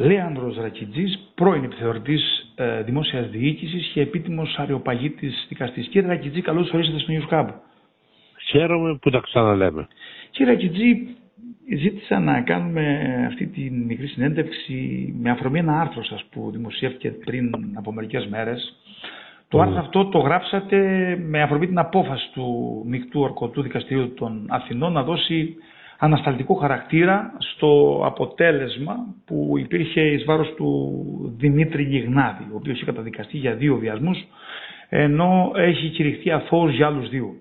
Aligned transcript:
Λέανδρος 0.00 0.56
Ρακιτζής, 0.56 1.18
πρώην 1.34 1.64
επιθεωρητής 1.64 2.52
ε, 2.54 2.82
δημόσιας 2.82 3.28
διοίκησης 3.30 3.90
και 3.94 4.00
επίτιμος 4.00 4.54
αριοπαγήτης 4.58 5.46
δικαστής. 5.48 5.86
Κύριε 5.88 6.08
Ρακιτζή, 6.08 6.40
καλώς 6.40 6.72
ορίσατε 6.72 6.98
στο 6.98 7.12
News 7.12 7.52
Χαίρομαι 8.50 8.98
που 9.00 9.10
τα 9.10 9.20
ξαναλέμε. 9.20 9.88
Κύριε 10.30 10.52
Ρακιτζή, 10.52 11.06
ζήτησα 11.78 12.18
να 12.20 12.40
κάνουμε 12.40 12.98
αυτή 13.26 13.46
τη 13.46 13.70
μικρή 13.70 14.06
συνέντευξη 14.06 15.14
με 15.20 15.30
αφορμή 15.30 15.58
ένα 15.58 15.80
άρθρο 15.80 16.04
σας 16.04 16.24
που 16.30 16.50
δημοσιεύτηκε 16.52 17.10
πριν 17.10 17.50
από 17.74 17.92
μερικές 17.92 18.26
μέρες. 18.26 18.76
Το 19.48 19.60
άρθρο 19.60 19.78
αυτό 19.78 20.04
το 20.06 20.18
γράψατε 20.18 20.78
με 21.28 21.42
αφορμή 21.42 21.66
την 21.66 21.78
απόφαση 21.78 22.30
του 22.32 22.82
Μικτού 22.86 23.20
Ορκωτού 23.20 23.62
Δικαστηρίου 23.62 24.14
των 24.14 24.46
Αθηνών 24.48 24.92
να 24.92 25.02
δώσει 25.02 25.56
ανασταλτικό 25.98 26.54
χαρακτήρα 26.54 27.32
στο 27.38 28.00
αποτέλεσμα 28.04 28.94
που 29.26 29.54
υπήρχε 29.58 30.00
εις 30.00 30.24
βάρος 30.24 30.54
του 30.56 30.92
Δημήτρη 31.36 31.82
Γιγνάδη, 31.82 32.42
ο 32.42 32.56
οποίος 32.56 32.76
είχε 32.76 32.84
καταδικαστεί 32.84 33.36
για 33.36 33.54
δύο 33.54 33.76
βιασμούς, 33.76 34.18
ενώ 34.88 35.52
έχει 35.54 35.88
κηρυχθεί 35.88 36.30
αθώος 36.30 36.74
για 36.74 36.86
άλλους 36.86 37.08
δύο. 37.08 37.34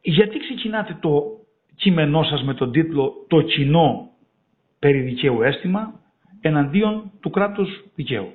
Γιατί 0.00 0.38
ξεκινάτε 0.38 0.96
το 1.00 1.22
κείμενό 1.76 2.22
σας 2.22 2.42
με 2.42 2.54
τον 2.54 2.72
τίτλο 2.72 3.12
«Το 3.28 3.40
κοινό 3.40 4.10
περί 4.78 5.00
δικαίου 5.00 5.42
αίσθημα 5.42 6.00
εναντίον 6.40 7.12
του 7.20 7.30
κράτους 7.30 7.84
δικαίου». 7.94 8.32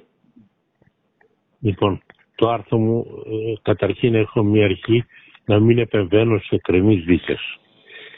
Λοιπόν, 1.59 2.01
το 2.35 2.49
άρθρο 2.49 2.77
μου 2.77 3.05
ε, 3.25 3.53
καταρχήν 3.61 4.15
έχω 4.15 4.43
μια 4.43 4.65
αρχή 4.65 5.05
να 5.45 5.59
μην 5.59 5.77
επεμβαίνω 5.77 6.39
σε 6.39 6.57
κρεμείς 6.57 7.03
δίκες. 7.03 7.59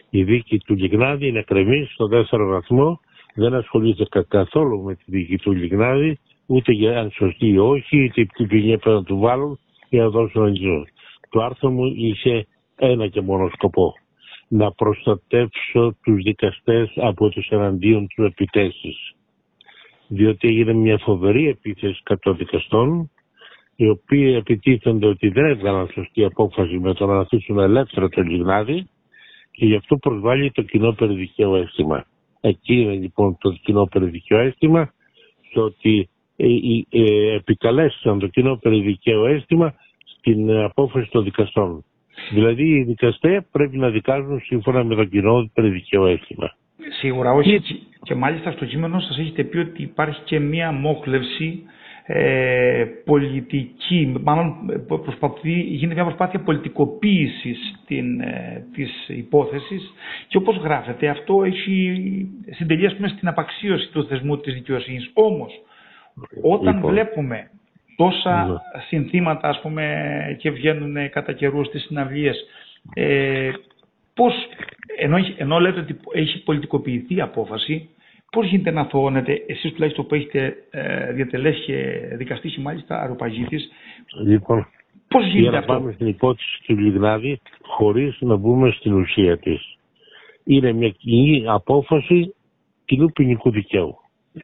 Η 0.10 0.24
δίκη 0.24 0.58
του 0.58 0.76
Λιγνάδη 0.76 1.28
είναι 1.28 1.42
κρεμή 1.42 1.88
στο 1.94 2.08
δεύτερο 2.08 2.48
βαθμό. 2.48 3.00
Δεν 3.36 3.54
ασχολείται 3.54 4.06
καθόλου 4.28 4.82
με 4.82 4.96
τη 4.96 5.04
δίκη 5.06 5.38
του 5.38 5.52
Λιγνάδη, 5.52 6.20
ούτε 6.46 6.72
για 6.72 7.00
αν 7.00 7.12
σωστή 7.12 7.48
ή 7.48 7.58
όχι, 7.58 8.04
είτε 8.04 8.26
τι 8.26 8.46
ποινή 8.46 8.78
πρέπει 8.78 8.98
να 8.98 9.04
του 9.04 9.18
βάλουν 9.18 9.60
για 9.90 10.04
να 10.04 10.10
δώσουν 10.10 10.46
αγγλικό. 10.46 10.86
Το 11.30 11.42
άρθρο 11.42 11.70
μου 11.70 11.86
είχε 11.86 12.48
ένα 12.76 13.08
και 13.08 13.22
μόνο 13.22 13.50
σκοπό. 13.54 13.94
Να 14.48 14.72
προστατεύσω 14.72 15.96
τους 16.04 16.24
δικαστές 16.24 16.94
από 16.96 17.30
τους 17.30 17.48
εναντίον 17.48 18.08
του 18.16 18.24
επιτέσεις. 18.24 19.12
Διότι 20.08 20.48
έγινε 20.48 20.74
μια 20.74 20.98
φοβερή 20.98 21.48
επίθεση 21.48 22.00
κατά 22.04 22.20
των 22.24 22.38
δικαστών, 22.38 23.12
οι 23.76 23.90
οποίοι 23.90 24.36
επιτίθενται 24.38 25.08
ότι 25.08 25.28
δεν 25.30 25.46
έβγαλαν 25.46 25.90
σωστή 25.94 26.24
απόφαση 26.24 26.80
με 26.80 26.94
το 26.94 27.06
να 27.06 27.20
αφήσουν 27.20 27.60
ελεύθερο 27.60 28.10
τον 28.10 28.30
Λιγνάδη 28.30 28.88
και 29.56 29.66
γι' 29.66 29.76
αυτό 29.76 29.98
προσβάλλει 29.98 30.52
το 30.52 30.62
κοινό 30.62 30.92
περιδικαίο 30.92 31.56
αίσθημα. 31.56 32.06
Εκεί 32.42 32.74
είναι 32.82 32.94
λοιπόν 32.94 33.38
το 33.40 33.52
κοινό 33.64 33.86
περιδικαίο 33.86 34.40
αίσθημα, 34.40 34.94
στο 35.50 35.62
ότι 35.62 36.10
ε, 36.36 36.48
ε, 36.90 37.34
επικαλέστησαν 37.34 38.20
το 38.20 38.28
κοινό 38.28 38.56
περιδικαίο 38.56 39.26
αίσθημα 39.26 39.74
στην 40.06 40.52
απόφαση 40.52 41.10
των 41.12 41.24
δικαστών. 41.24 41.84
Δηλαδή 42.32 42.64
οι 42.64 42.84
δικαστές 42.84 43.44
πρέπει 43.52 43.78
να 43.78 43.90
δικάζουν 43.90 44.40
σύμφωνα 44.40 44.84
με 44.84 44.96
το 44.96 45.06
κοινό 45.06 45.50
περιδικαίο 45.54 46.06
αίσθημα. 46.06 46.56
Σίγουρα 47.00 47.32
όχι. 47.32 47.62
Και 48.04 48.16
μάλιστα 48.16 48.52
στο 48.52 48.66
κείμενο 48.66 49.00
σας 49.00 49.18
έχετε 49.18 49.44
πει 49.44 49.58
ότι 49.58 49.82
υπάρχει 49.82 50.22
και 50.24 50.40
μία 50.40 50.72
μόχλευση 50.72 51.64
ε, 52.08 52.86
πολιτική, 53.06 54.20
μάλλον 54.24 54.56
προσπαθεί, 54.88 55.52
γίνεται 55.52 55.94
μια 55.94 56.04
προσπάθεια 56.04 56.40
πολιτικοποίησης 56.40 57.58
την, 57.88 58.22
ε, 58.22 58.66
της 58.74 59.08
υπόθεσης 59.08 59.94
και 60.28 60.38
όπως 60.38 60.58
γράφεται 60.58 61.08
αυτό 61.08 61.44
έχει 61.44 62.28
συντελεί 62.50 62.96
πούμε, 62.96 63.08
στην 63.08 63.28
απαξίωση 63.28 63.92
του 63.92 64.06
θεσμού 64.06 64.38
της 64.38 64.54
δικαιοσύνης. 64.54 65.10
Όμως 65.14 65.52
όταν 66.42 66.76
λοιπόν. 66.76 66.92
βλέπουμε 66.92 67.50
τόσα 67.96 68.48
ναι. 68.48 68.82
συνθήματα 68.88 69.48
ας 69.50 69.60
πούμε 69.62 70.06
και 70.40 70.52
βγαίνουν 70.52 71.10
κατά 71.10 71.34
καιρού 71.34 71.66
στις 71.66 71.84
συναυλίες 71.84 72.46
ε, 72.94 73.52
πώς, 74.14 74.34
ενώ, 74.98 75.18
ενώ 75.38 75.60
λέτε 75.60 75.80
ότι 75.80 76.00
έχει 76.14 76.44
πολιτικοποιηθεί 76.44 77.16
η 77.16 77.22
απόφαση 77.22 77.90
Πώς 78.36 78.48
γίνεται 78.48 78.72
να 78.72 78.86
θωώνετε, 78.86 79.44
εσείς 79.48 79.74
τουλάχιστον 79.74 80.08
που 80.08 80.16
έχετε 80.16 80.56
ε, 80.70 81.12
διατελέσει 81.12 81.66
και 81.66 82.00
δικαστήσει 82.16 82.62
μάλιστα 82.62 83.00
αεροπαγίτη. 83.02 83.60
Λοιπόν, 84.26 84.68
πώς 85.08 85.26
γίνεται 85.26 85.42
για 85.42 85.52
να 85.52 85.58
αυτό; 85.58 85.74
πάμε 85.74 85.92
στην 85.92 86.08
υπόθεση 86.08 86.64
του 86.66 86.78
Λιγνάδη 86.78 87.42
χωρίς 87.62 88.18
να 88.20 88.36
μπούμε 88.36 88.72
στην 88.72 88.94
ουσία 88.94 89.38
της. 89.38 89.78
Είναι 90.44 90.72
μια 90.72 90.90
κοινή 90.90 91.44
απόφαση 91.48 92.36
κοινού 92.86 93.12
ποινικού 93.12 93.52
δικαίου. 93.52 93.96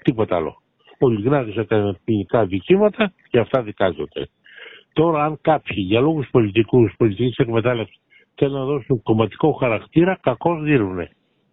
Τίποτα 0.01 0.35
άλλο. 0.35 0.61
Ο 0.99 1.09
Λιγνάδη 1.09 1.53
έκανε 1.59 1.97
ποινικά 2.03 2.45
δικήματα 2.45 3.13
και 3.29 3.39
αυτά 3.39 3.63
δικάζονται. 3.63 4.27
Τώρα, 4.93 5.23
αν 5.23 5.37
κάποιοι 5.41 5.83
για 5.87 5.99
λόγους 5.99 6.27
πολιτικούς, 6.31 6.93
πολιτικής 6.97 7.37
εκμετάλλευσης 7.37 7.99
θέλουν 8.35 8.53
να 8.53 8.65
δώσουν 8.65 9.01
κομματικό 9.03 9.51
χαρακτήρα, 9.51 10.19
κακώς 10.21 10.63
δίνουν. 10.63 11.07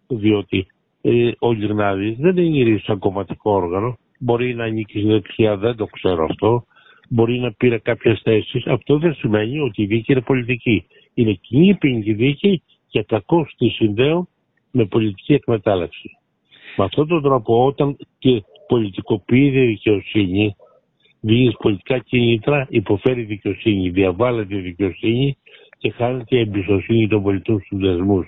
Διότι 0.07 0.67
ε, 1.01 1.31
ο 1.39 1.53
Γυρνάδης 1.53 2.15
δεν 2.17 2.37
είναι 2.37 2.55
γυρίσει 2.57 2.83
σαν 2.83 2.99
κομματικό 2.99 3.51
όργανο. 3.51 3.97
Μπορεί 4.19 4.55
να 4.55 4.63
ανήκει 4.63 4.99
στη 4.99 5.07
δεξιά, 5.07 5.57
δεν 5.57 5.75
το 5.75 5.85
ξέρω 5.85 6.25
αυτό. 6.29 6.65
Μπορεί 7.09 7.39
να 7.39 7.51
πήρε 7.53 7.77
κάποιες 7.77 8.21
θέσεις. 8.23 8.67
Αυτό 8.67 8.97
δεν 8.97 9.13
σημαίνει 9.13 9.59
ότι 9.59 9.81
η 9.81 9.85
δίκη 9.85 10.11
είναι 10.11 10.21
πολιτική. 10.21 10.85
Είναι 11.13 11.33
κοινή 11.33 11.75
ποινική 11.75 12.13
δίκη 12.13 12.63
και 12.87 13.03
κακώ 13.03 13.47
τη 13.57 13.69
συνδέω 13.69 14.27
με 14.71 14.85
πολιτική 14.85 15.33
εκμετάλλευση. 15.33 16.09
Με 16.77 16.83
αυτόν 16.83 17.07
τον 17.07 17.21
τρόπο, 17.21 17.65
όταν 17.65 17.97
και 18.19 18.43
πολιτικοποιείται 18.67 19.63
η 19.63 19.67
δικαιοσύνη, 19.67 20.55
δίνει 21.19 21.51
πολιτικά 21.59 21.99
κίνητρα, 21.99 22.67
υποφέρει 22.69 23.21
η 23.21 23.23
δικαιοσύνη, 23.23 23.89
διαβάλλεται 23.89 24.55
η 24.55 24.59
δικαιοσύνη 24.59 25.37
και 25.77 25.91
χάνεται 25.91 26.37
η 26.37 26.39
εμπιστοσύνη 26.39 27.07
των 27.07 27.23
πολιτών 27.23 27.61
στους 27.61 27.79
δεσμούς. 27.79 28.27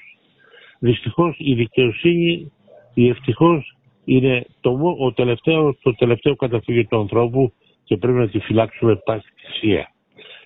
Δυστυχώς 0.80 1.36
η 1.40 1.54
δικαιοσύνη 1.54 2.52
η 2.94 3.08
ευτυχώς 3.10 3.76
είναι 4.06 4.46
το, 4.62 4.96
ο 5.00 5.14
τελευταίο, 5.14 5.76
το 5.82 5.96
τελευταίο 5.96 6.36
καταφύγιο 6.36 6.86
του 6.86 6.98
ανθρώπου 6.98 7.54
και 7.84 7.98
πρέπει 7.98 8.18
να 8.18 8.30
τη 8.30 8.40
φυλάξουμε 8.40 8.96
πάση 8.96 9.28
θυσία. 9.36 9.92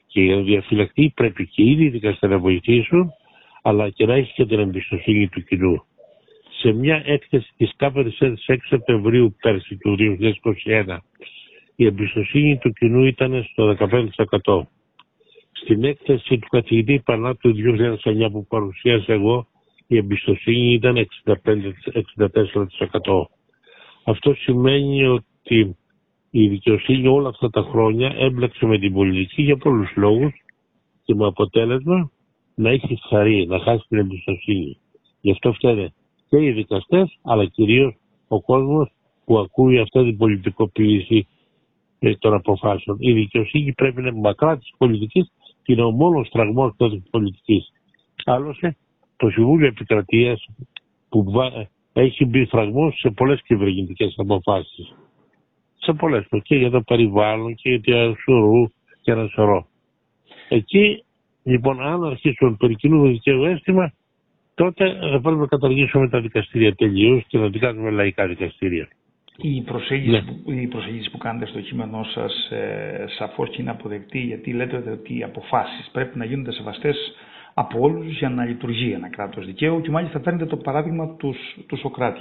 Και 0.07 0.21
για 0.21 0.35
να 0.35 0.41
διαφυλακτεί 0.41 1.11
πρέπει 1.15 1.47
και 1.47 1.63
ήδη 1.63 1.83
οι 1.83 1.89
δικαστές 1.89 2.29
να 2.29 2.37
βοηθήσουν, 2.37 3.11
αλλά 3.61 3.89
και 3.89 4.05
να 4.05 4.13
έχει 4.13 4.33
και 4.33 4.45
την 4.45 4.59
εμπιστοσύνη 4.59 5.27
του 5.27 5.43
κοινού. 5.43 5.83
Σε 6.61 6.71
μια 6.71 7.03
έκθεση 7.05 7.53
της 7.57 7.71
ΚΑΠΕΡΣ 7.75 8.17
6 8.47 8.55
Σεπτεμβρίου 8.67 9.35
πέρσι 9.41 9.77
του 9.77 9.95
2021, 10.65 10.97
η 11.75 11.85
εμπιστοσύνη 11.85 12.57
του 12.57 12.73
κοινού 12.73 13.05
ήταν 13.05 13.47
στο 13.51 13.75
15%. 14.45 14.61
Στην 15.51 15.83
έκθεση 15.83 16.37
του 16.37 16.47
καθηγητή 16.49 17.01
Πανά 17.05 17.35
του 17.35 17.55
2009 18.03 18.31
που 18.31 18.45
παρουσίασα 18.47 19.13
εγώ, 19.13 19.47
η 19.87 19.97
εμπιστοσύνη 19.97 20.73
ήταν 20.73 21.07
65-64%. 21.25 21.35
Αυτό 24.03 24.33
σημαίνει 24.33 25.05
ότι 25.05 25.77
η 26.29 26.47
δικαιοσύνη 26.47 27.07
όλα 27.07 27.29
αυτά 27.29 27.49
τα 27.49 27.61
χρόνια 27.61 28.13
έμπλεξε 28.17 28.65
με 28.65 28.77
την 28.77 28.93
πολιτική 28.93 29.41
για 29.41 29.57
πολλούς 29.57 29.91
λόγους 29.95 30.33
και 31.03 31.15
με 31.15 31.25
αποτέλεσμα 31.25 32.11
να 32.55 32.69
έχει 32.69 32.99
χαρεί, 33.09 33.45
να 33.47 33.59
χάσει 33.59 33.85
την 33.87 33.97
εμπιστοσύνη. 33.97 34.77
Γι' 35.21 35.31
αυτό 35.31 35.53
φταίνε 35.53 35.93
και 36.29 36.37
οι 36.37 36.51
δικαστές, 36.51 37.19
αλλά 37.21 37.45
κυρίως 37.45 37.95
ο 38.27 38.41
κόσμος 38.41 38.91
που 39.25 39.37
ακούει 39.37 39.79
αυτή 39.79 40.03
την 40.03 40.17
πολιτικοποίηση 40.17 41.27
ε, 41.99 42.15
των 42.15 42.33
αποφάσεων. 42.33 42.97
Η 42.99 43.13
δικαιοσύνη 43.13 43.73
πρέπει 43.73 44.01
να 44.01 44.07
είναι 44.07 44.19
μακρά 44.19 44.57
της 44.57 44.73
πολιτικής 44.77 45.31
και 45.63 45.73
είναι 45.73 45.83
ο 45.83 45.91
μόνος 45.91 46.29
φραγμός 46.31 46.73
της 46.77 47.01
πολιτικής. 47.09 47.71
Άλλωστε, 48.25 48.77
το 49.17 49.29
Συμβούλιο 49.29 49.67
Επικρατεία 49.67 50.37
που 51.09 51.33
έχει 51.93 52.25
μπει 52.25 52.45
φραγμός 52.45 52.99
σε 52.99 53.09
πολλές 53.09 53.41
κυβερνητικές 53.41 54.13
αποφάσεις. 54.17 54.95
Σε 55.77 55.93
πολλές. 55.93 56.27
Και 56.43 56.55
για 56.55 56.69
το 56.69 56.81
περιβάλλον 56.81 57.55
και 57.55 57.69
για 57.83 58.05
το 58.07 58.15
σωρού 58.23 58.67
και 59.01 59.11
ένα 59.11 59.27
σωρό. 59.27 59.67
Εκεί, 60.49 61.03
λοιπόν, 61.43 61.81
αν 61.81 62.03
αρχίσουν 62.03 62.57
περί 62.57 62.75
κοινού 62.75 63.07
δικαίου 63.07 63.43
αίσθημα, 63.43 63.93
τότε 64.55 64.97
θα 65.11 65.21
πρέπει 65.21 65.39
να 65.39 65.47
καταργήσουμε 65.47 66.09
τα 66.09 66.21
δικαστήρια 66.21 66.75
τελείως 66.75 67.23
και 67.27 67.37
να 67.37 67.47
δικάζουμε 67.47 67.89
λαϊκά 67.89 68.27
δικαστήρια. 68.27 68.87
Η 69.37 69.61
προσέγγιση, 69.61 70.11
ναι. 70.11 70.21
που, 70.21 70.51
η 70.51 70.67
προσέγγιση 70.67 71.11
που 71.11 71.17
κάνετε 71.17 71.45
στο 71.45 71.61
κείμενό 71.61 72.03
σας 72.03 72.49
ε, 72.51 73.05
σαφώς 73.17 73.49
και 73.49 73.61
είναι 73.61 73.71
αποδεκτή, 73.71 74.19
γιατί 74.19 74.53
λέτε 74.53 74.91
ότι 74.91 75.17
οι 75.17 75.23
αποφάσεις 75.23 75.89
πρέπει 75.91 76.17
να 76.17 76.25
γίνονται 76.25 76.51
σεβαστές 76.51 76.97
από 77.57 77.79
όλους 77.79 78.17
για 78.17 78.29
να 78.29 78.45
λειτουργεί 78.45 78.91
ένα 78.91 79.09
κράτος 79.09 79.45
δικαίου 79.45 79.81
και 79.81 79.91
μάλιστα 79.91 80.19
φέρνετε 80.19 80.45
το 80.45 80.57
παράδειγμα 80.57 81.15
τους, 81.15 81.37
του 81.67 81.77
Σοκράτη. 81.77 82.19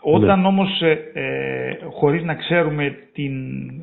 Όταν 0.00 0.40
ναι. 0.40 0.46
όμως 0.46 0.80
ε, 0.82 1.10
ε, 1.12 1.78
χωρίς 1.90 2.22
να 2.22 2.34
ξέρουμε 2.34 2.96
την 3.12 3.32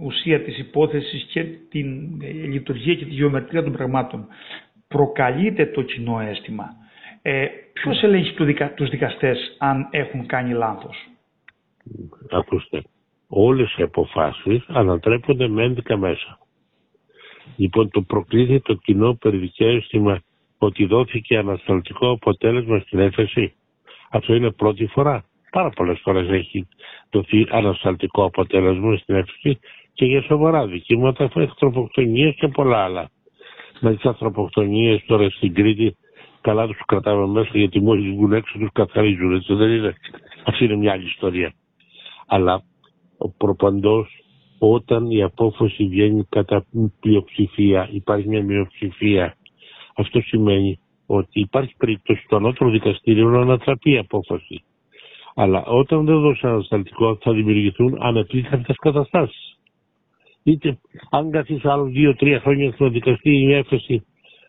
ουσία 0.02 0.42
της 0.44 0.58
υπόθεσης 0.58 1.24
και 1.32 1.44
την 1.44 2.20
ε, 2.22 2.28
λειτουργία 2.32 2.96
και 2.96 3.06
τη 3.06 3.12
γεωμετρία 3.12 3.64
των 3.64 3.72
πραγμάτων 3.72 4.28
προκαλείται 4.88 5.66
το 5.66 5.82
κοινό 5.82 6.20
αίσθημα, 6.20 6.66
ε, 7.22 7.46
ποιος 7.74 8.04
ελέγχει 8.04 8.34
του 8.34 8.44
δικα, 8.46 8.74
τους 8.74 8.90
δικαστές 8.90 9.56
αν 9.60 9.88
έχουν 9.92 10.26
κάνει 10.26 10.54
λάθος; 10.54 11.08
Ακούστε, 12.32 12.82
όλες 13.28 13.76
οι 13.78 13.82
αποφάσεις 13.82 14.66
ανατρέπονται 14.68 15.48
με 15.48 15.64
ένδικα 15.64 15.98
μέσα. 15.98 16.38
Λοιπόν, 17.56 17.90
το 17.90 18.02
προκλήθη 18.02 18.62
το 18.62 18.74
κοινό 18.74 19.14
περιδικαίωστημα 19.14 20.22
ότι 20.65 20.86
δόθηκε 20.86 21.38
ανασταλτικό 21.38 22.10
αποτέλεσμα 22.10 22.80
στην 22.80 23.00
έφεση. 23.00 23.54
Αυτό 24.10 24.33
είναι 24.36 24.51
πρώτη 24.51 24.86
φορά. 24.86 25.24
Πάρα 25.51 25.69
πολλές 25.69 26.00
φορές 26.01 26.30
έχει 26.30 26.68
δοθεί 27.12 27.45
ανασταλτικό 27.50 28.24
αποτέλεσμα 28.24 28.98
στην 28.98 29.15
έφεση 29.15 29.60
και 29.94 30.06
για 30.06 30.21
σοβαρά 30.21 30.68
δικήματα, 30.68 31.30
ανθρωποκτονίες 31.33 32.36
και 32.36 32.48
πολλά 32.48 32.77
άλλα. 32.83 33.10
Με 33.80 33.95
τις 33.95 34.06
ανθρωποκτονίες 34.06 35.04
τώρα 35.06 35.30
στην 35.30 35.54
Κρήτη 35.54 35.95
καλά 36.42 36.68
τους 36.68 36.80
κρατάμε 36.86 37.27
μέσα 37.27 37.50
γιατί 37.54 37.81
μόλις 37.81 38.15
βγουν 38.15 38.33
έξω 38.33 38.57
τους 38.60 38.69
καθαρίζουν. 38.74 39.33
Έτσι 39.36 39.54
δεν 39.54 39.69
είναι. 39.69 39.95
Αυτή 40.44 40.63
είναι 40.63 40.75
μια 40.75 40.92
άλλη 40.92 41.06
ιστορία. 41.06 41.54
Αλλά 42.27 42.63
προπαντός 43.38 44.24
όταν 44.60 45.10
η 45.12 45.24
απόφαση 45.24 45.88
βγαίνει 45.88 46.25
κατά 46.30 46.65
πλειοψηφία, 47.00 47.89
υπάρχει 47.92 48.27
μια 48.27 48.44
μειοψηφία, 48.44 49.36
αυτό 49.94 50.22
σημαίνει 50.22 50.80
ότι 51.06 51.40
υπάρχει 51.40 51.75
περίπτωση 51.78 52.22
στο 52.24 52.36
ανώτερο 52.36 52.69
δικαστήριο 52.69 53.30
να 53.30 53.42
ανατραπεί 53.42 53.92
η 53.92 53.98
απόφαση. 53.98 54.63
Αλλά 55.36 55.63
όταν 55.66 56.06
δεν 56.06 56.19
δώσει 56.19 56.48
ανασταλτικό 56.48 57.18
θα 57.22 57.34
δημιουργηθούν 57.34 57.98
ανεπίθετες 58.01 58.75
καταστάσεις. 58.75 59.57
Είτε 60.44 60.78
αν 61.10 61.31
καθίσει 61.31 61.68
άλλο 61.68 61.84
δύο-τρία 61.86 62.40
χρόνια 62.40 62.72
στο 62.72 62.90
δικαστήριο 62.90 63.50
η 63.50 63.54
έφεση, 63.54 64.04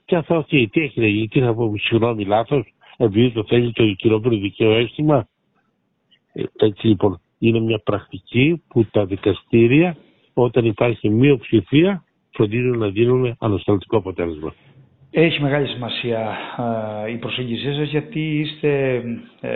και 0.05 0.21
θα 0.21 0.37
αυτή, 0.37 0.69
τι 0.73 0.81
έχει 0.81 1.07
γίνει, 1.07 1.29
τι 1.29 1.41
θα 1.41 1.55
πω, 1.55 1.75
συγγνώμη 1.79 2.25
λάθος, 2.25 2.75
επειδή 2.97 3.31
το 3.31 3.45
θέλει 3.45 3.73
το 3.73 3.93
κοινότερο 3.93 4.37
δικαίο 4.37 4.71
αίσθημα. 4.73 5.27
Ε, 6.33 6.43
έτσι 6.57 6.87
λοιπόν, 6.87 7.21
είναι 7.39 7.61
μια 7.61 7.79
πρακτική 7.79 8.63
που 8.69 8.85
τα 8.91 9.07
δικαστήρια 9.07 9.97
όταν 10.35 10.65
υπάρχει 10.65 11.09
μειοψηφία 11.11 12.05
φροντίζουν 12.31 12.79
να 12.79 12.89
δίνουν 12.89 13.37
ανασταλτικό 13.39 13.97
αποτέλεσμα. 13.97 14.55
Έχει 15.17 15.43
μεγάλη 15.43 15.67
σημασία 15.67 16.37
η 17.13 17.17
προσέγγιση 17.17 17.75
σας 17.75 17.89
γιατί 17.89 18.39
είστε 18.39 19.03
ε, 19.41 19.51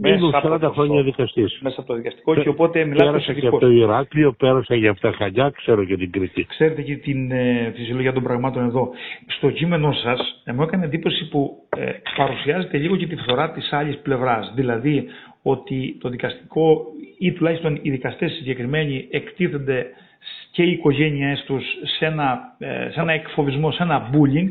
μέσα, 0.00 0.38
από 0.38 0.54
40 0.54 0.70
χρόνια 0.72 1.02
δικαστής. 1.02 1.58
μέσα 1.62 1.80
από 1.80 1.88
το 1.88 1.94
δικαστικό 1.94 2.34
και 2.34 2.48
οπότε 2.48 2.84
μιλάτε 2.84 3.10
Πέρασα 3.10 3.32
και 3.32 3.46
από 3.46 3.58
το 3.58 3.70
Ηράκλειο, 3.70 4.32
πέρασα 4.32 4.74
για 4.74 4.90
αυτά 4.90 5.12
χαλιά, 5.12 5.52
ξέρω 5.56 5.84
και 5.84 5.96
την 5.96 6.10
Κρήτη. 6.10 6.44
Ξέρετε 6.44 6.82
και 6.82 6.96
την 6.96 7.30
ε, 7.30 7.72
φυσιολογία 7.76 8.12
των 8.12 8.22
πραγμάτων 8.22 8.64
εδώ. 8.64 8.90
Στο 9.26 9.50
κείμενό 9.50 9.92
σας 9.92 10.42
ε, 10.44 10.52
μου 10.52 10.62
έκανε 10.62 10.84
εντύπωση 10.84 11.28
που 11.28 11.56
ε, 11.76 11.90
παρουσιάζεται 12.16 12.78
λίγο 12.78 12.96
και 12.96 13.06
τη 13.06 13.16
φθορά 13.16 13.50
της 13.50 13.72
άλλης 13.72 13.98
πλευράς. 13.98 14.52
Δηλαδή 14.54 15.04
ότι 15.42 15.96
το 16.00 16.08
δικαστικό 16.08 16.82
ή 17.18 17.32
τουλάχιστον 17.32 17.78
οι 17.82 17.90
δικαστές 17.90 18.32
συγκεκριμένοι 18.32 19.06
εκτίθενται 19.10 19.86
και 20.50 20.62
οι 20.62 20.70
οικογένειές 20.70 21.44
τους 21.46 21.64
σε 21.98 22.06
ένα, 22.06 22.56
ε, 22.58 22.90
σε 22.90 23.00
ένα 23.00 23.12
εκφοβισμό, 23.12 23.72
σε 23.72 23.82
ένα 23.82 24.10
bullying 24.12 24.48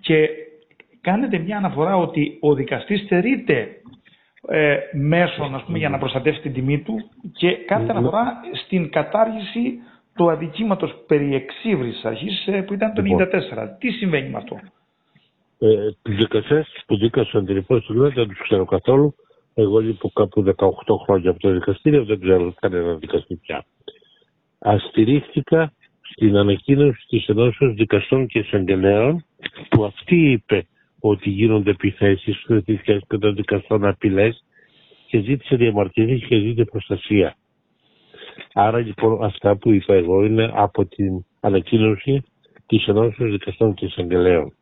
και 0.00 0.28
κάνετε 1.00 1.38
μια 1.38 1.56
αναφορά 1.56 1.96
ότι 1.96 2.38
ο 2.40 2.54
δικαστής 2.54 3.00
στερείται 3.00 3.68
ε, 4.48 4.76
μέσων 4.92 5.54
ας 5.54 5.62
πούμε, 5.62 5.78
για 5.78 5.88
να 5.88 5.98
προστατεύσει 5.98 6.40
την 6.40 6.52
τιμή 6.52 6.78
του 6.82 6.94
και 7.32 7.50
κάνετε 7.66 7.92
ναι. 7.92 7.98
αναφορά 7.98 8.32
στην 8.64 8.90
κατάργηση 8.90 9.78
του 10.14 10.30
αδικήματος 10.30 10.94
περί 11.06 11.34
εξύβρησης 11.34 12.04
αρχής 12.04 12.46
ε, 12.46 12.62
που 12.62 12.74
ήταν 12.74 12.94
το 12.94 13.02
1994. 13.02 13.04
Λοιπόν. 13.04 13.76
Τι 13.78 13.90
συμβαίνει 13.90 14.28
με 14.30 14.36
αυτό; 14.36 14.60
Ε, 15.58 15.90
τους 16.02 16.16
δικαστές 16.16 16.66
που 16.86 16.96
δίκασαν 16.96 17.46
την 17.46 17.56
υπόθεση 17.56 17.86
τους 17.86 18.14
δεν 18.14 18.28
τους 18.28 18.42
ξέρω 18.42 18.64
καθόλου. 18.64 19.14
Εγώ 19.54 19.78
λείπω 19.78 20.10
κάπου 20.14 20.44
18 20.56 20.70
χρόνια 21.04 21.30
από 21.30 21.38
το 21.38 21.50
δικαστήριο, 21.50 22.04
δεν 22.04 22.20
ξέρω 22.20 22.54
κανένα 22.60 22.94
δικαστή 22.94 23.34
πια 23.36 23.64
αστηρίχθηκα 24.64 25.72
στην 26.00 26.36
ανακοίνωση 26.36 27.06
της 27.08 27.26
Ενώσεως 27.26 27.74
Δικαστών 27.74 28.26
και 28.26 28.38
Εισαγγελέων 28.38 29.24
που 29.68 29.84
αυτή 29.84 30.30
είπε 30.30 30.66
ότι 31.00 31.30
γίνονται 31.30 31.70
επιθέσεις 31.70 32.44
και 32.82 33.18
των 33.18 33.34
δικαστών 33.34 33.84
απειλές 33.86 34.44
και 35.06 35.20
ζήτησε 35.20 35.56
διαμαρτυρίες 35.56 36.24
και 36.28 36.38
ζήτησε 36.38 36.64
προστασία. 36.64 37.36
Άρα 38.52 38.78
λοιπόν 38.78 39.24
αυτά 39.24 39.56
που 39.56 39.70
είπα 39.70 39.94
εγώ 39.94 40.24
είναι 40.24 40.50
από 40.54 40.84
την 40.86 41.24
ανακοίνωση 41.40 42.22
της 42.66 42.86
Ενώσεως 42.86 43.30
Δικαστών 43.30 43.74
και 43.74 43.84
Εισαγγελέων. 43.84 44.54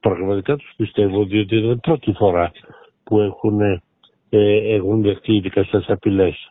Πραγματικά 0.00 0.56
τους 0.56 0.72
πιστεύω 0.76 1.24
διότι 1.24 1.56
είναι 1.56 1.76
πρώτη 1.76 2.12
φορά 2.12 2.52
που 3.04 3.20
έχουν, 3.20 3.60
ε, 3.60 3.78
έχουν 4.74 5.02
δεχτεί 5.02 5.34
οι 5.34 5.40
δικαστές 5.40 5.84
απειλές 5.88 6.50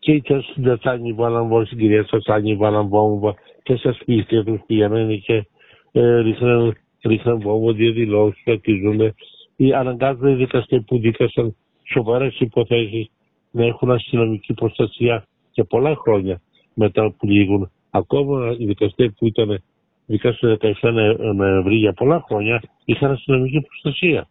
και 0.00 0.12
οι 0.12 0.22
Τσατσάνι 0.62 1.12
βάλαν 1.12 1.66
στην 1.66 1.78
κυρία 1.78 2.04
Τσατσάνι 2.04 2.56
βάλαν 2.56 2.88
βόμβα 2.88 3.34
και 3.62 3.76
στα 3.76 3.92
σπίτια 3.92 4.44
τους 4.44 4.60
πήγαιναν 4.66 5.20
και 5.20 5.46
ε, 5.92 6.20
ρίχναν, 6.20 6.76
ρίχναν 7.04 7.40
βόμβα, 7.40 7.72
διαδηλώσεις, 7.72 8.42
αρχίζουν. 8.46 9.14
Ή 9.56 9.72
αναγκάζουν 9.72 10.28
οι 10.28 10.34
δικαστές 10.34 10.82
που 10.86 10.98
δίκασαν 10.98 11.56
σοβαρές 11.92 12.40
υποθέσεις 12.40 13.10
να 13.50 13.64
έχουν 13.64 13.90
αστυνομική 13.90 14.54
προστασία 14.54 15.26
για 15.52 15.64
πολλά 15.64 15.96
χρόνια 15.96 16.40
μετά 16.74 17.14
που 17.18 17.26
λήγουν. 17.26 17.70
Ακόμα 17.90 18.54
οι 18.58 18.64
δικαστές 18.64 19.12
που 19.18 19.26
ήταν 19.26 19.62
δικαστές 20.06 20.58
17 20.82 20.92
Νοεμβρίου 21.34 21.78
για 21.78 21.92
πολλά 21.92 22.24
χρόνια 22.28 22.62
είχαν 22.84 23.10
αστυνομική 23.10 23.60
προστασία. 23.60 24.28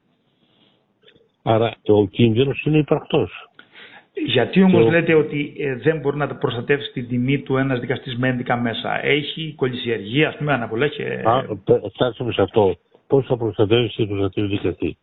Άρα 1.43 1.75
ο 1.85 2.07
κίνδυνος 2.07 2.63
είναι 2.65 2.77
υπαρκτός. 2.77 3.48
Γιατί 4.25 4.61
όμως 4.61 4.83
το... 4.83 4.89
λέτε 4.89 5.13
ότι 5.13 5.53
ε, 5.57 5.75
δεν 5.75 5.99
μπορεί 5.99 6.17
να 6.17 6.27
προστατεύσει 6.35 6.91
την 6.91 7.07
τιμή 7.07 7.39
του 7.39 7.57
ένας 7.57 7.79
δικαστής 7.79 8.17
με 8.17 8.27
ένδικα 8.27 8.57
μέσα; 8.57 9.05
Έχει 9.05 9.53
κολλησιεργία, 9.55 10.27
ας 10.27 10.37
πούμε, 10.37 10.53
αναβολέ 10.53 10.87
και... 10.87 11.23
φτάσαμε 11.93 12.31
σε 12.31 12.41
αυτό. 12.41 12.75
Πώς 13.07 13.25
θα 13.25 13.37
προστατεύσει 13.37 13.95
την 13.95 14.07
προστατεύει 14.07 14.47
δικαστή; 14.47 14.97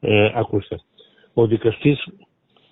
Ε, 0.00 0.30
ακούστε. 0.34 0.76
Ο 1.34 1.46
δικαστής 1.46 2.06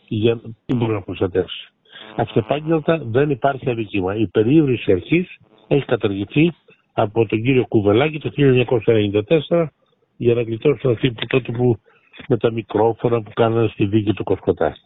για... 0.09 0.41
τι 0.67 0.75
μπορεί 0.75 0.93
να 0.93 1.03
προστατεύσει; 1.03 1.69
Αυτεπάγγελτα 2.17 2.99
δεν 3.05 3.31
υπάρχει 3.31 3.71
αδικήμα. 3.71 4.17
Η 4.17 4.27
περίβριση 4.27 4.93
αρχής 4.93 5.39
έχει 5.69 5.85
καταργηθεί 5.85 6.53
από 6.93 7.27
τον 7.27 7.43
κύριο 7.43 7.67
Κουβελάκη 7.69 8.19
το 8.19 8.31
1994 9.49 9.67
για 10.17 10.35
να 10.35 10.43
γλιτώσουν 10.43 10.91
αυτοί 10.91 11.11
που 11.11 11.27
τότε 11.27 11.53
που 11.53 11.79
με 12.29 12.37
τα 12.37 12.53
μικρόφωνα 12.53 13.23
που 13.23 13.31
κάνανε 13.35 13.69
στη 13.69 13.85
δίκη 13.87 14.13
του 14.13 14.25
Κοσκοτά. 14.25 14.77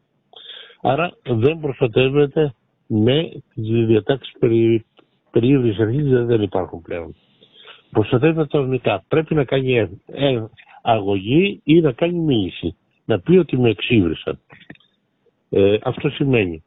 Άρα 0.82 1.12
δεν 1.22 1.60
προστατεύεται 1.60 2.54
με 2.86 3.30
τις 3.54 3.86
διατάξεις 3.86 4.34
περί, 4.38 4.84
περίοδου 5.30 5.82
αρχής 5.82 6.08
δεν 6.26 6.42
υπάρχουν 6.42 6.82
πλέον. 6.82 7.14
Προστατεύεται 7.90 8.58
ορνικά. 8.58 9.04
Πρέπει 9.08 9.34
να 9.34 9.44
κάνει 9.44 9.76
ε, 10.06 10.44
αγωγή 10.82 11.60
ή 11.64 11.80
να 11.80 11.92
κάνει 11.92 12.18
μίληση. 12.18 12.76
Να 13.04 13.20
πει 13.20 13.36
ότι 13.36 13.58
με 13.58 13.68
εξύβρισαν. 13.70 14.38
Ε, 15.50 15.76
αυτό 15.82 16.08
σημαίνει. 16.10 16.62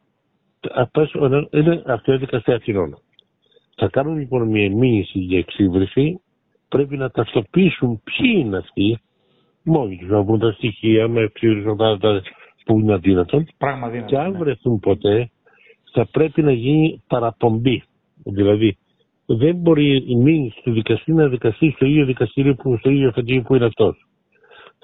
Είναι 1.50 1.82
αυτό 1.86 2.12
η 2.12 2.16
δικαστή 2.16 2.52
Αθηνών. 2.52 2.98
Θα 3.76 3.88
κάνουν 3.88 4.18
λοιπόν 4.18 4.48
μια 4.48 4.70
μήνυση 4.70 5.18
για 5.18 5.38
εξύβριση. 5.38 6.20
Πρέπει 6.68 6.96
να 6.96 7.10
ταυτοποιήσουν 7.10 8.02
ποιοι 8.04 8.32
είναι 8.36 8.56
αυτοί. 8.56 8.98
Μόνοι 9.62 9.96
τους 9.96 10.08
να 10.08 10.22
βρουν 10.22 10.38
τα 10.38 10.52
στοιχεία 10.52 11.08
με 11.08 11.20
εξύβρισαν 11.20 11.76
που 12.64 12.78
είναι 12.80 12.92
αδύνατον. 12.92 13.46
Πράγμα 13.58 14.00
Και 14.00 14.18
αν 14.18 14.30
ναι. 14.30 14.38
βρεθούν 14.38 14.80
ποτέ, 14.80 15.30
θα 15.92 16.06
πρέπει 16.06 16.42
να 16.42 16.52
γίνει 16.52 17.02
παραπομπή. 17.06 17.82
Δηλαδή, 18.24 18.76
δεν 19.26 19.56
μπορεί 19.56 19.96
η 19.96 20.16
μήνυση 20.16 20.60
του 20.62 20.72
δικαστή 20.72 21.12
να 21.12 21.28
δικαστεί 21.28 21.70
στο 21.70 21.86
ίδιο 21.86 22.04
δικαστήριο 22.04 22.54
που 22.54 22.76
στο 22.78 22.90
ίδιο 22.90 23.08
εφετείο 23.08 23.42
που 23.42 23.54
είναι 23.54 23.64
αυτός. 23.64 24.06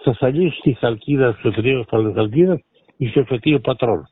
Θα 0.03 0.15
σαλίσει 0.15 0.57
στη 0.59 0.73
Χαλκίδα, 0.73 1.37
στο 1.39 1.49
εφετείο 1.49 1.85
Χαλκίδα 2.15 2.63
ή 2.97 3.07
στο 3.07 3.21
εφετείο 3.21 3.61
Πατρών. 3.61 4.09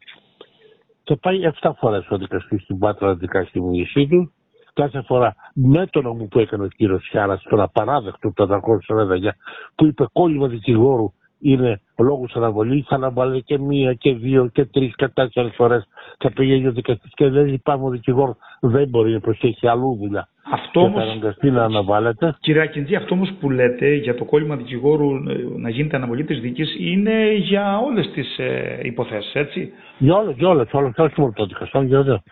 Θα 1.04 1.16
πάει 1.18 1.40
7 1.60 1.70
φορές 1.78 2.06
ο 2.10 2.16
δικαστής 2.16 2.62
στην 2.62 2.78
Πάτρα 2.78 3.06
να 3.06 3.14
δικάσει 3.14 3.52
τη 3.52 3.60
μήνυσή 3.60 4.06
του. 4.06 4.32
Κάθε 4.72 5.02
φορά 5.02 5.34
με 5.54 5.86
τον 5.86 6.02
νόμο 6.02 6.24
που 6.24 6.38
έκανε 6.38 6.64
ο 6.64 6.68
κύριος 6.68 7.04
Σιάρας, 7.04 7.42
τον 7.42 7.60
απαράδεκτο 7.60 8.32
449, 8.36 9.34
που 9.74 9.86
είπε 9.86 10.04
κόλλημα 10.12 10.48
δικηγόρου 10.48 11.12
είναι 11.40 11.80
λόγω 11.98 12.26
αναβολής, 12.34 12.86
θα 12.88 12.94
αναβάλει 12.94 13.42
και 13.42 13.58
μία 13.58 13.94
και 13.94 14.14
δύο 14.14 14.46
και 14.52 14.64
τρεις 14.64 14.94
και 14.96 15.08
τέσσερις 15.08 15.54
φορές. 15.54 15.88
Θα 16.18 16.32
πηγαίνει 16.32 16.66
ο 16.66 16.72
δικαστής 16.72 17.12
και 17.14 17.28
δεν 17.28 17.48
υπάρχει 17.48 17.84
ο 17.84 17.90
δικηγόρος, 17.90 18.36
δεν 18.60 18.88
μπορεί 18.88 19.12
να 19.12 19.20
προσέχει 19.20 19.68
αλλού 19.68 19.96
δουλειά. 20.00 20.28
Αυτό 20.52 20.80
όμω. 20.80 20.98
να 21.40 21.64
αναβάλλεται. 21.64 22.36
Κύριε 22.40 22.62
Ακεντζή, 22.62 22.94
αυτό 22.94 23.14
όμως 23.14 23.32
που 23.40 23.50
λέτε 23.50 23.94
για 23.94 24.14
το 24.14 24.24
κόλλημα 24.24 24.56
δικηγόρου 24.56 25.14
ε, 25.14 25.44
να 25.56 25.68
γίνεται 25.68 25.96
αναβολή 25.96 26.24
της 26.24 26.40
δίκης 26.40 26.76
είναι 26.78 27.32
για 27.32 27.78
όλες 27.78 28.10
τις 28.10 28.38
ε, 28.38 28.80
υποθέσεις, 28.82 29.34
έτσι; 29.34 29.72
Για 29.98 30.16
όλες, 30.16 30.34
για 30.36 30.48
όλες, 30.48 30.72
όλες, 30.72 30.92
όχι 30.96 31.20
μόνο 31.20 31.32
το 31.36 31.46
δικαστήριο. 31.46 32.22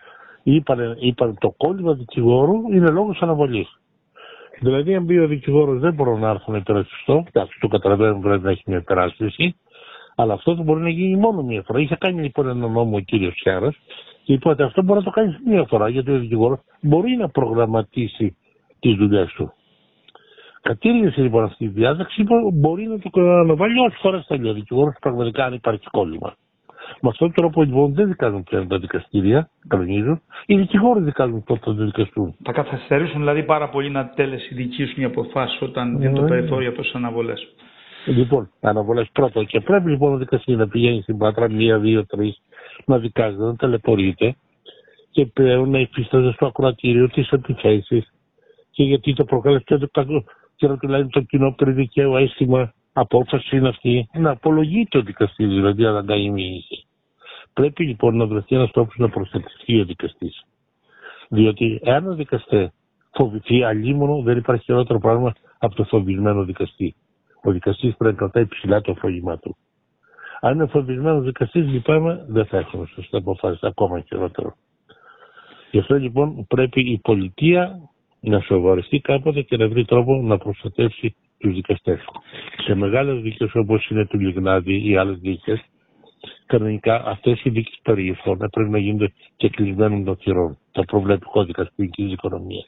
Είπαν, 0.43 0.97
είπαν 0.99 1.37
το 1.39 1.53
κόλλημα 1.57 1.93
δικηγόρου 1.93 2.71
είναι 2.73 2.89
λόγος 2.89 3.21
αναβολής. 3.21 3.79
Δηλαδή, 4.59 4.95
αν 4.95 5.03
μπει 5.03 5.19
ο 5.19 5.27
δικηγόρος, 5.27 5.79
δεν 5.79 5.93
μπορώ 5.93 6.17
να 6.17 6.29
έρθω 6.29 6.51
να 6.51 6.57
υπερασπιστώ. 6.57 7.23
Εντάξει, 7.27 7.57
το 7.59 7.67
καταλαβαίνω 7.67 8.19
πρέπει 8.19 8.43
να 8.43 8.51
έχει 8.51 8.63
μια 8.65 8.77
υπεράσπιση. 8.77 9.55
Αλλά 10.15 10.33
αυτό 10.33 10.55
δεν 10.55 10.63
μπορεί 10.65 10.81
να 10.81 10.89
γίνει 10.89 11.15
μόνο 11.17 11.41
μία 11.41 11.61
φορά. 11.65 11.79
Είχε 11.79 11.95
κάνει 11.99 12.21
λοιπόν 12.21 12.47
ένα 12.47 12.67
νόμο 12.67 12.95
ο 12.95 12.99
κύριος 12.99 13.33
Σιάρα 13.37 13.73
Και 14.23 14.37
τότε 14.37 14.63
αυτό 14.63 14.81
μπορεί 14.81 14.99
να 14.99 15.05
το 15.05 15.11
κάνει 15.11 15.35
μία 15.45 15.63
φορά 15.63 15.89
γιατί 15.89 16.11
ο 16.11 16.19
δικηγόρος 16.19 16.59
μπορεί 16.81 17.15
να 17.15 17.29
προγραμματίσει 17.29 18.37
τις 18.79 18.95
δουλειές 18.95 19.33
του. 19.33 19.53
Κατήργησε 20.61 21.21
λοιπόν 21.21 21.43
αυτή 21.43 21.67
τη 21.67 21.73
διάταξη, 21.73 22.23
μπορεί 22.53 22.87
να 22.87 22.99
το 22.99 23.21
αναβάλει 23.21 23.79
όσες 23.79 23.99
φορές 24.01 24.25
θέλει 24.27 24.49
ο 24.49 24.53
δικηγόρος 24.53 24.95
πραγματικά 24.99 25.45
αν 25.45 25.53
υπάρχει 25.53 25.89
κόλλημα. 25.91 26.35
Με 27.01 27.09
αυτόν 27.09 27.33
τον 27.33 27.35
τρόπο 27.35 27.63
λοιπόν 27.63 27.93
δεν 27.93 28.07
δικάζουν 28.07 28.43
πλέον 28.43 28.67
τα 28.67 28.77
δικαστήρια, 28.77 29.49
κανονίζουν. 29.67 30.21
Οι 30.45 30.57
δικηγόροι 30.57 31.01
δικάζουν 31.03 31.43
τότε 31.43 31.59
θα 31.63 31.73
δικαστούν. 31.73 32.35
Θα 32.43 32.51
καθυστερήσουν 32.51 33.19
δηλαδή 33.19 33.43
πάρα 33.43 33.69
πολύ 33.69 33.89
να 33.89 34.09
τέλεσαι 34.09 34.49
δικήσουν 34.55 35.01
οι 35.01 35.05
αποφάσει 35.05 35.63
όταν 35.63 36.01
είναι 36.01 36.11
το 36.13 36.21
ναι. 36.21 36.27
περιθώριο 36.27 36.71
τόσε 36.71 36.91
αναβολέ. 36.93 37.33
Λοιπόν, 38.05 38.49
αναβολέ 38.61 39.03
πρώτο. 39.11 39.43
Και 39.43 39.59
πρέπει 39.59 39.89
λοιπόν 39.89 40.13
ο 40.13 40.17
δικαστήριο 40.17 40.59
να 40.59 40.67
πηγαίνει 40.67 41.01
στην 41.01 41.17
Πάτρα 41.17 41.49
μία, 41.49 41.79
δύο, 41.79 42.05
τρει, 42.05 42.35
να 42.85 42.97
δικάζεται, 42.97 43.43
να 43.43 43.55
ταλαιπωρείται 43.55 44.35
και 45.11 45.25
πλέον 45.25 45.69
να 45.69 45.79
υφίσταται 45.79 46.31
στο 46.31 46.45
ακροατήριο 46.45 47.09
τι 47.09 47.27
επιθέσει 47.31 48.07
και 48.71 48.83
γιατί 48.83 49.13
το 49.13 49.23
προκάλεσε 49.23 49.77
το, 49.91 50.23
και 50.55 50.67
δηλαδή 50.67 51.09
το 51.09 51.21
κοινό 51.21 51.51
περί 51.51 51.71
δικαίου 51.71 52.15
αίσθημα 52.15 52.73
απόφαση 52.99 53.57
είναι 53.57 53.67
αυτή 53.67 54.09
να 54.13 54.29
απολογεί 54.31 54.87
το 54.89 55.01
δικαστήριο, 55.01 55.53
δηλαδή 55.55 55.83
να 55.83 56.03
κάνει 56.03 56.29
μήνυση. 56.29 56.85
Πρέπει 57.53 57.83
λοιπόν 57.85 58.17
να 58.17 58.25
βρεθεί 58.25 58.55
ένας 58.55 58.71
τρόπος 58.71 58.95
να 58.97 59.09
προστατευτεί 59.09 59.79
ο 59.79 59.85
δικαστής. 59.85 60.43
Διότι 61.29 61.79
εάν 61.83 62.07
ο 62.07 62.13
δικαστή 62.15 62.71
φοβηθεί 63.13 63.63
αλλήμωνο, 63.63 64.21
δεν 64.21 64.37
υπάρχει 64.37 64.63
χειρότερο 64.63 64.99
πράγμα 64.99 65.33
από 65.57 65.75
το 65.75 65.83
φοβισμένο 65.83 66.43
δικαστή. 66.43 66.95
Ο 67.43 67.51
δικαστής 67.51 67.95
πρέπει 67.97 68.13
να 68.13 68.19
κρατάει 68.19 68.45
ψηλά 68.45 68.81
το 68.81 68.93
φρόγημά 68.93 69.37
του. 69.37 69.55
Αν 70.41 70.53
είναι 70.53 70.65
φοβισμένος 70.65 71.23
δικαστής, 71.23 71.67
λυπάμαι, 71.67 72.25
δεν 72.27 72.45
θα 72.45 72.57
έχουμε 72.57 72.85
σωστά 72.85 73.17
αποφάσεις, 73.17 73.63
ακόμα 73.63 73.99
χειρότερο. 73.99 74.55
Γι' 75.71 75.79
αυτό 75.79 75.95
λοιπόν 75.95 76.45
πρέπει 76.47 76.91
η 76.91 76.97
πολιτεία 76.97 77.79
να 78.19 78.39
σοβαρευτεί 78.39 78.99
κάποτε 78.99 79.41
και 79.41 79.57
να 79.57 79.67
βρει 79.67 79.85
τρόπο 79.85 80.15
να 80.21 80.37
προστατεύσει 80.37 81.15
τους 81.37 81.53
δικαστές. 81.53 81.99
Σε 82.63 82.75
μεγάλες 82.75 83.21
δίκες 83.21 83.55
όπως 83.55 83.89
είναι 83.89 84.05
του 84.05 84.19
Λιγνάδη 84.19 84.89
ή 84.89 84.97
άλλες 84.97 85.19
δίκες, 85.19 85.61
κανονικά 86.45 87.03
αυτές 87.05 87.43
οι 87.43 87.49
δίκες 87.49 87.79
περιεφών 87.83 88.37
πρέπει 88.37 88.69
να 88.69 88.77
γίνονται 88.77 89.13
και 89.35 89.49
κλεισμένων 89.49 90.03
των 90.03 90.15
θυρών. 90.15 90.57
Το 90.71 90.83
προβλέπει 90.83 91.25
ο 91.25 91.29
κώδικας 91.29 91.71
ποινική 91.75 92.03
οικονομία. 92.03 92.65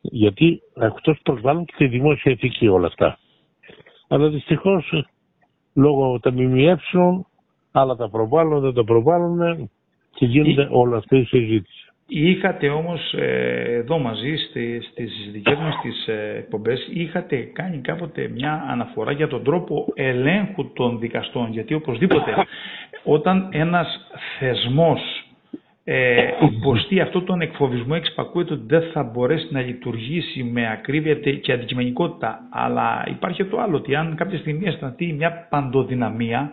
Γιατί 0.00 0.60
αυτό 0.80 1.16
προσβάλλουν 1.22 1.64
και 1.64 1.74
τη 1.76 1.86
δημόσια 1.86 2.32
ηθική 2.32 2.68
όλα 2.68 2.86
αυτά. 2.86 3.18
Αλλά 4.08 4.28
δυστυχώς 4.28 5.04
λόγω 5.74 6.20
των 6.20 6.34
ΜΜΕ 6.34 6.78
άλλα 7.72 7.96
τα 7.96 8.08
προβάλλουν, 8.08 8.60
δεν 8.60 8.74
τα 8.74 8.84
προβάλλουν 8.84 9.70
και 10.14 10.26
γίνεται 10.26 10.68
όλα 10.70 10.96
αυτή 10.96 11.18
η 11.18 11.24
συζήτηση. 11.24 11.92
Είχατε 12.06 12.68
όμως 12.68 13.12
ε, 13.14 13.62
εδώ 13.74 13.98
μαζί 13.98 14.36
στις, 14.36 14.88
στις 14.92 15.30
δικές 15.32 15.58
μας 15.58 15.74
τις 15.82 16.06
ε, 16.06 16.34
εκπομπές, 16.38 16.88
είχατε 16.92 17.36
κάνει 17.36 17.78
κάποτε 17.78 18.28
μια 18.28 18.64
αναφορά 18.68 19.12
για 19.12 19.28
τον 19.28 19.44
τρόπο 19.44 19.86
ελέγχου 19.94 20.72
των 20.72 20.98
δικαστών, 20.98 21.52
γιατί 21.52 21.74
οπωσδήποτε 21.74 22.34
όταν 23.04 23.48
ένας 23.52 24.00
θεσμός 24.38 25.00
ε, 25.84 26.28
υποστεί 26.40 27.00
αυτό 27.00 27.22
τον 27.22 27.40
εκφοβισμό 27.40 27.94
εξυπακούεται 27.96 28.52
ότι 28.52 28.62
δεν 28.66 28.82
θα 28.92 29.02
μπορέσει 29.02 29.48
να 29.50 29.60
λειτουργήσει 29.60 30.42
με 30.42 30.70
ακρίβεια 30.70 31.14
και 31.14 31.52
αντικειμενικότητα. 31.52 32.40
Αλλά 32.50 33.04
υπάρχει 33.08 33.44
το 33.44 33.60
άλλο, 33.60 33.76
ότι 33.76 33.94
αν 33.94 34.14
κάποια 34.16 34.38
στιγμή 34.38 34.66
αισθανθεί 34.66 35.12
μια 35.12 35.46
παντοδυναμία, 35.50 36.50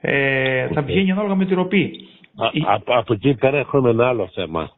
ε, 0.00 0.66
θα 0.68 0.82
βγαίνει 0.82 1.10
ανάλογα 1.10 1.34
με 1.34 1.44
τη 1.44 1.54
ροπή. 1.54 1.90
από 2.86 3.12
εκεί 3.12 3.34
πέρα 3.34 3.58
έχουμε 3.58 3.90
ένα 3.90 4.08
άλλο 4.08 4.30
θέμα. 4.34 4.70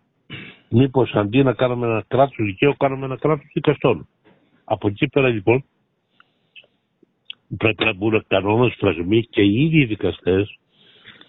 Μήπως 0.76 1.14
αντί 1.14 1.42
να 1.42 1.52
κάνουμε 1.52 1.86
ένα 1.86 2.04
κράτος 2.08 2.36
δικαίου, 2.36 2.74
κάνουμε 2.76 3.04
ένα 3.04 3.16
κράτος 3.16 3.46
δικαστών. 3.54 4.08
Από 4.64 4.88
εκεί 4.88 5.06
πέρα 5.08 5.28
λοιπόν 5.28 5.64
πρέπει 7.56 7.84
να 7.84 7.94
μπουν 7.94 8.24
κανόνες, 8.26 8.74
φραγμοί 8.78 9.22
και 9.22 9.42
οι 9.42 9.64
ίδιοι 9.64 9.84
δικαστές 9.84 10.58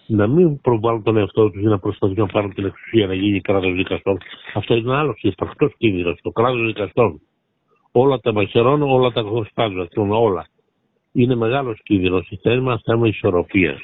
να 0.06 0.26
μην 0.26 0.60
προβάλλουν 0.60 1.02
τον 1.02 1.16
εαυτό 1.16 1.50
τους 1.50 1.60
για 1.60 1.68
να 1.68 1.78
προσπαθούν 1.78 2.16
να 2.18 2.26
πάρουν 2.26 2.54
την 2.54 2.64
εξουσία 2.64 3.06
να 3.06 3.14
γίνει 3.14 3.40
κράτος 3.40 3.74
δικαστών. 3.74 4.18
Αυτό 4.54 4.74
είναι 4.74 4.90
ένα 4.90 4.98
άλλο 4.98 5.14
υπαρκτό 5.20 5.68
κίνδυνο. 5.78 6.14
Το 6.22 6.30
κράτος 6.30 6.66
δικαστών. 6.66 7.20
Όλα 7.92 8.20
τα 8.20 8.32
μαχαιρώνουν, 8.32 8.90
όλα 8.90 9.12
τα 9.12 9.22
χωριστάζουν, 9.22 9.88
όλα. 10.10 10.46
Είναι 11.12 11.34
μεγάλος 11.34 11.80
κίνδυνος. 11.82 12.32
Θέμα 12.42 12.80
θέμα 12.84 13.06
ισορροπίας. 13.08 13.78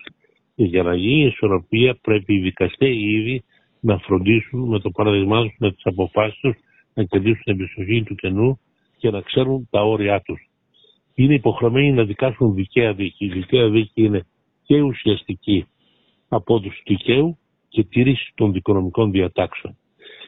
Και 0.55 0.65
για 0.65 0.83
να 0.83 0.95
γίνει 0.95 1.27
ισορροπία 1.27 1.99
πρέπει 2.03 2.35
οι 2.35 2.39
δικαστές 2.39 2.95
ήδη 2.97 3.45
να 3.83 3.99
φροντίσουν 3.99 4.69
με 4.69 4.79
το 4.79 4.91
παράδειγμά 4.91 5.43
τους, 5.43 5.55
με 5.59 5.73
τις 5.73 5.87
αποφάσεις 5.87 6.41
τους, 6.41 6.57
να 6.95 7.05
κερδίσουν 7.05 7.43
την 7.45 7.53
εμπιστοσύνη 7.53 8.03
του 8.03 8.15
κενού 8.15 8.61
και 8.99 9.11
να 9.11 9.21
ξέρουν 9.21 9.69
τα 9.71 9.83
όρια 9.83 10.21
τους. 10.21 10.51
Είναι 11.15 11.35
υποχρεωμένοι 11.35 11.93
να 11.93 12.05
δικάσουν 12.05 12.55
δικαία 12.55 12.93
δίκη. 12.93 13.25
Η 13.25 13.29
δικαία 13.29 13.69
δίκη 13.69 14.03
είναι 14.03 14.27
και 14.63 14.81
ουσιαστική 14.81 15.67
από 16.29 16.61
τους 16.61 16.83
δικαίου 16.87 17.39
και 17.69 17.85
τήρηση 17.85 18.33
των 18.35 18.53
δικονομικών 18.53 19.11
διατάξεων. 19.11 19.77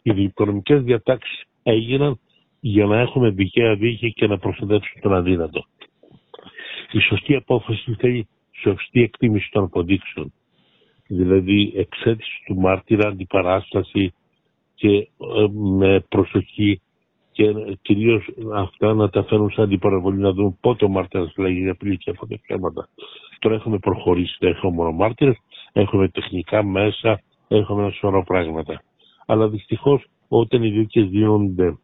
Οι 0.02 0.12
δικονομικές 0.12 0.82
διατάξεις 0.82 1.42
έγιναν 1.62 2.20
για 2.60 2.86
να 2.86 3.00
έχουμε 3.00 3.30
δικαία 3.30 3.74
δίκη 3.74 4.12
και 4.12 4.26
να 4.26 4.38
προστατεύσουν 4.38 5.00
τον 5.00 5.14
αδύνατο. 5.14 5.64
Η 6.92 7.00
σωστή 7.00 7.34
απόφαση 7.34 7.94
θέλει 7.98 8.28
σωστή 8.52 9.02
εκτίμηση 9.02 9.48
των 9.50 9.62
αποδείξεων 9.62 10.32
δηλαδή 11.06 11.72
εξέτηση 11.76 12.42
του 12.46 12.54
μάρτυρα, 12.54 13.08
αντιπαράσταση 13.08 14.14
και 14.74 14.88
ε, 14.96 15.08
με 15.52 16.04
προσοχή 16.08 16.80
και 17.32 17.54
κυρίως 17.82 18.24
αυτά 18.54 18.94
να 18.94 19.10
τα 19.10 19.24
φέρουν 19.24 19.50
σαν 19.50 19.64
αντιπαραβολή 19.64 20.18
να 20.18 20.32
δουν 20.32 20.56
πότε 20.60 20.84
ο 20.84 20.88
μάρτυρας 20.88 21.32
λέγει 21.36 21.68
απειλή 21.68 21.96
και 21.96 22.10
από 22.10 22.26
θέματα. 22.46 22.88
Τώρα 23.38 23.54
έχουμε 23.54 23.78
προχωρήσει, 23.78 24.36
δεν 24.40 24.50
έχουμε 24.50 24.72
μόνο 24.72 24.92
μάρτυρες, 24.92 25.36
έχουμε 25.72 26.08
τεχνικά 26.08 26.62
μέσα, 26.64 27.20
έχουμε 27.48 27.82
ένα 27.82 27.90
σωρό 27.90 28.24
πράγματα. 28.24 28.82
Αλλά 29.26 29.48
δυστυχώς 29.48 30.04
όταν 30.28 30.62
οι 30.62 30.70
δίκε 30.70 31.02
δίνονται 31.02 31.78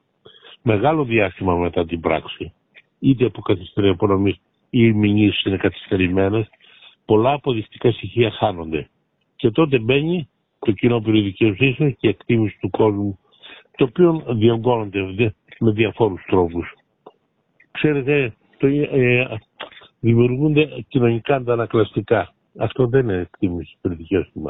μεγάλο 0.62 1.04
διάστημα 1.04 1.54
μετά 1.54 1.86
την 1.86 2.00
πράξη, 2.00 2.52
είτε 2.98 3.24
από 3.24 3.40
καθυστερή 3.40 3.88
απονομή 3.88 4.30
ή 4.30 4.38
οι 4.70 4.92
μηνύσεις 4.92 5.44
είναι 5.44 5.56
καθυστερημένες, 5.56 6.48
πολλά 7.04 7.32
αποδεικτικά 7.32 7.90
στοιχεία 7.92 8.30
χάνονται. 8.30 8.88
Και 9.40 9.50
τότε 9.50 9.78
μπαίνει 9.78 10.28
το 10.58 10.72
κοινό 10.72 11.00
δικαιοσύνη 11.00 11.94
και 11.98 12.08
εκτίμηση 12.08 12.58
του 12.60 12.70
κόσμου, 12.70 13.18
το 13.76 13.84
οποίο 13.84 14.24
διωγγώνεται 14.28 15.34
με 15.58 15.70
διαφόρους 15.70 16.24
τρόπους. 16.26 16.74
Ξέρετε, 17.70 18.34
το, 18.58 18.66
ε, 18.66 19.26
δημιουργούνται 20.00 20.84
κοινωνικά 20.88 21.34
αντανακλαστικά. 21.34 22.34
Αυτό 22.58 22.86
δεν 22.86 23.08
είναι 23.08 23.18
εκτίμηση 23.18 23.76
δικαιοσύνη. 23.82 24.44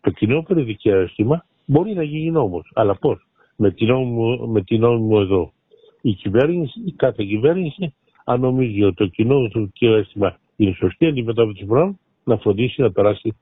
Το 0.00 0.10
κοινό 0.10 0.44
δικαιοσύνη 0.48 1.40
μπορεί 1.66 1.94
να 1.94 2.02
γίνει 2.02 2.30
νόμος, 2.30 2.70
αλλά 2.74 2.94
πώς; 2.94 3.26
Με 3.56 3.70
την 3.70 3.86
νόμιμο, 3.86 4.46
με 4.46 4.62
την 4.62 4.80
νόμιμο 4.80 5.18
εδώ. 5.20 5.52
Η 6.00 6.12
κυβέρνηση, 6.12 6.80
η 6.84 6.92
κάθε 6.92 7.24
κυβέρνηση, 7.24 7.94
αν 8.24 8.40
νομίζει 8.40 8.82
ότι 8.82 8.94
το 8.94 9.06
κοινό 9.06 9.48
του 9.48 9.72
αίσθημα 9.80 10.38
είναι 10.56 10.72
σωστή 10.72 11.06
αντιμετώπιση 11.06 11.64
του 11.64 11.72
χρόνου, 11.72 11.98
να 12.24 12.36
φροντίσει 12.36 12.80
να 12.80 12.92
περάσει 12.92 13.36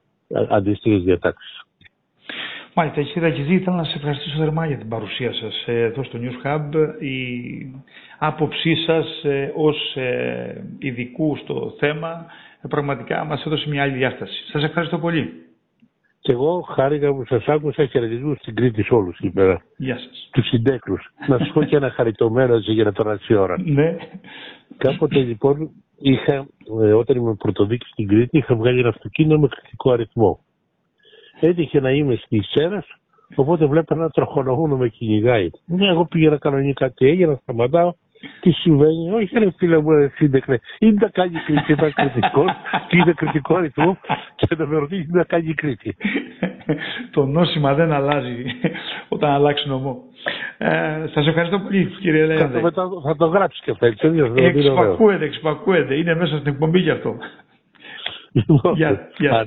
αντίστοιχε 0.48 0.96
διατάξεις. 0.96 1.62
Μάλιστα, 2.76 3.02
κύριε 3.02 3.28
Ρακιζή, 3.28 3.54
ήθελα 3.54 3.76
να 3.76 3.84
σα 3.84 3.94
ευχαριστήσω 3.94 4.36
θερμά 4.38 4.66
για 4.66 4.76
την 4.78 4.88
παρουσία 4.88 5.32
σας 5.34 5.64
εδώ 5.66 6.04
στο 6.04 6.18
News 6.22 6.46
Hub. 6.46 6.70
Η 7.00 7.16
άποψή 8.18 8.74
σας 8.74 9.24
ε, 9.24 9.52
ως 9.56 9.94
ε, 9.96 10.64
ειδικού 10.78 11.36
στο 11.36 11.74
θέμα 11.78 12.26
ε, 12.62 12.68
πραγματικά 12.68 13.24
μας 13.24 13.44
έδωσε 13.44 13.68
μια 13.68 13.82
άλλη 13.82 13.92
διάσταση. 13.96 14.44
Σας 14.50 14.62
ευχαριστώ 14.62 14.98
πολύ. 14.98 15.32
Και 16.20 16.32
εγώ 16.32 16.60
χάρηκα 16.60 17.12
που 17.14 17.24
σας 17.26 17.46
άκουσα 17.46 17.84
χαιρετισμού 17.86 18.34
στην 18.34 18.54
Κρήτη 18.54 18.82
σε 18.82 18.94
όλους 18.94 19.16
σήμερα. 19.16 19.62
Γεια 19.76 19.98
σας. 19.98 20.28
Τους 20.32 20.46
συντέκλους. 20.48 21.12
να 21.28 21.38
σας 21.38 21.50
πω 21.52 21.62
και 21.64 21.76
ένα 21.76 21.90
χαριτωμένο 21.90 22.56
για 22.56 22.84
να 22.84 22.92
περάσει 22.92 23.32
η 23.32 23.36
ώρα. 23.36 23.56
ναι. 23.64 23.96
Κάποτε 24.76 25.18
λοιπόν 25.18 25.70
είχα, 25.98 26.46
ε, 26.82 26.92
όταν 26.92 27.16
ήμουν 27.16 27.36
πρωτοδίκης 27.36 27.88
στην 27.88 28.08
Κρήτη, 28.08 28.38
είχα 28.38 28.54
βγάλει 28.54 28.78
ένα 28.78 28.88
αυτοκίνητο 28.88 29.38
με 29.38 29.48
κριτικό 29.48 29.90
αριθμό. 29.92 30.38
Έτυχε 31.40 31.80
να 31.80 31.90
είμαι 31.90 32.16
στη 32.16 32.42
Σέρα, 32.42 32.84
οπότε 33.34 33.66
βλέπω 33.66 33.94
ένα 33.94 34.10
τροχονογούνο 34.10 34.76
με 34.76 34.88
κυνηγάει. 34.88 35.50
Ναι, 35.66 35.88
εγώ 35.88 36.06
πήγαινα 36.06 36.38
κανονικά 36.38 36.90
τι 36.90 37.06
έγινα, 37.06 37.38
σταματάω. 37.42 37.92
Τι 38.40 38.50
συμβαίνει, 38.50 39.10
όχι 39.10 39.38
ρε 39.38 39.50
φίλε 39.56 39.80
μου, 39.80 40.10
σύντεκνε. 40.14 40.60
Είναι 40.78 40.96
να 41.00 41.08
κάνει 41.08 41.38
κρίτη, 41.46 41.72
ήταν 41.72 41.92
κριτικό, 41.92 42.44
και 42.88 42.96
είναι 42.96 43.12
κριτικό 43.12 43.54
αριθμό 43.54 43.98
και 44.36 44.56
να 44.58 44.66
με 44.66 44.78
ρωτήσει 44.78 45.08
να 45.10 45.24
κάνει 45.24 45.54
κρίτη. 45.54 45.96
Το 47.10 47.26
νόσημα 47.26 47.74
δεν 47.74 47.92
αλλάζει 47.92 48.44
όταν 49.08 49.30
αλλάξει 49.30 49.68
νομό. 49.68 50.02
Ε, 50.58 51.06
Σας 51.14 51.26
ευχαριστώ 51.26 51.58
πολύ, 51.58 51.84
κύριε 52.00 52.26
Λέοντε. 52.26 52.60
Θα, 52.60 52.72
το, 52.72 53.02
θα 53.06 53.16
το 53.16 53.26
γράψεις 53.26 53.60
και 53.64 53.70
αυτό, 53.70 53.86
έτσι. 53.86 54.06
Εξυπακούεται, 54.34 55.24
εξυπακούεται. 55.24 55.94
Είναι 55.94 56.14
μέσα 56.14 56.36
στην 56.38 56.52
εκπομπή 56.52 56.78
γι' 56.78 56.90
αυτό. 56.90 57.16
Λοιπόν, 58.32 58.74
γεια, 58.74 59.08
γεια. 59.18 59.46